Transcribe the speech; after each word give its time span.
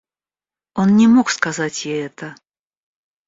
Он 0.73 0.95
не 0.97 1.05
мог 1.07 1.29
сказать 1.29 1.85
ей 1.85 2.07
это. 2.07 2.33